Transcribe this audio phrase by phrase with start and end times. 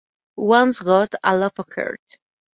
[0.37, 1.99] One's got a lot of heart.